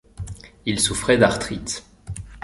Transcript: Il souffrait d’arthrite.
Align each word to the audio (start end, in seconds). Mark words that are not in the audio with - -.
Il 0.65 0.79
souffrait 0.79 1.19
d’arthrite. 1.19 1.85